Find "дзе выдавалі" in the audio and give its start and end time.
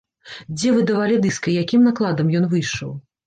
0.55-1.19